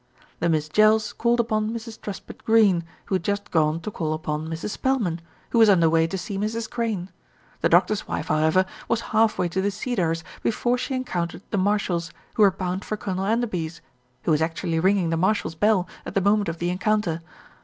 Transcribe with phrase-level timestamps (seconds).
[0.39, 2.01] The Miss Jells called upon Mrs.
[2.01, 4.71] Truspitt Greene, who had just gone to call upon Mrs.
[4.71, 6.67] Spelman, who was under way to see Mrs.
[6.67, 7.11] Crane.
[7.59, 11.41] The doctor's wife, how ever, was half way to The Cedars before she encoun tered
[11.51, 13.79] the Marshalls, who were bound for Colonel En derby's,
[14.23, 17.21] who was actually ringing the Marshalls' bell at the moment of the encounter.